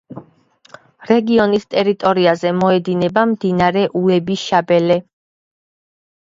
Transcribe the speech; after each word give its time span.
რეგიონის 1.09 1.67
ტერიტორიაზე 1.75 2.53
მოედინება 2.61 3.27
მდინარე 3.33 3.85
უები-შაბელე. 4.01 4.99